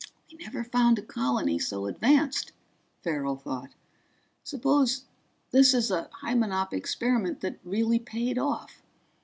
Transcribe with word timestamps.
We 0.31 0.39
never 0.43 0.63
found 0.63 0.97
a 0.97 1.03
colony 1.03 1.59
so 1.59 1.85
advanced, 1.85 2.53
Farrell 3.03 3.35
thought. 3.35 3.69
Suppose 4.43 5.03
this 5.51 5.75
is 5.75 5.91
a 5.91 6.09
Hymenop 6.23 6.73
experiment 6.73 7.41
that 7.41 7.59
really 7.63 7.99
paid 7.99 8.39
off? 8.39 8.81